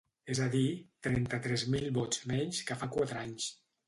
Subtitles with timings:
[0.35, 0.69] És a dir,
[1.07, 3.51] trenta-tres mil vots menys que fa quatre anys.